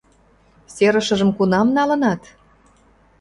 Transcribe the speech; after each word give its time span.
Серышыжым 0.73 1.29
кунам 1.37 1.67
налынат? 1.77 2.21